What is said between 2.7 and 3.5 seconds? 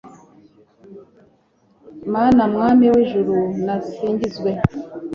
w'ijuru,